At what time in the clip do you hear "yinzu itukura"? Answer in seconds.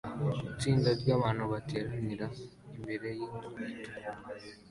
3.17-4.11